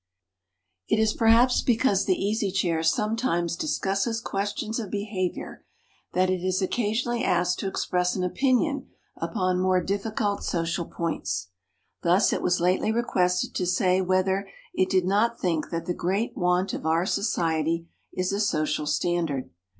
[0.89, 5.63] IT is perhaps because the Easy Chair sometimes discusses questions of behavior
[6.13, 8.87] that it is occasionally asked to express an opinion
[9.17, 11.49] upon more difficult social points.
[12.01, 16.35] Thus it was lately requested to say whether it did not think that the great
[16.35, 19.51] want of our society is a social standard.